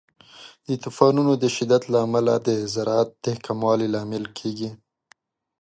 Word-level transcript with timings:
د 0.67 0.69
طوفانونو 0.83 1.31
د 1.37 1.45
شدت 1.55 1.83
له 1.93 1.97
امله 2.05 2.33
د 2.47 2.49
زراعت 2.73 3.09
د 3.25 3.27
کموالي 3.45 3.87
لامل 3.95 4.25
کیږي. 4.37 4.69